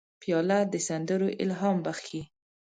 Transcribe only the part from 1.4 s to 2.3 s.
الهام بخښي.